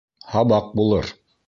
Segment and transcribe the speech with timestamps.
[0.31, 1.15] Һабаҡ булыр!